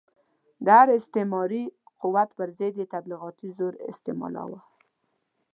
[0.65, 1.63] د هر استعماري
[2.01, 4.59] قوت پر ضد یې تبلیغاتي زور استعمالاوه.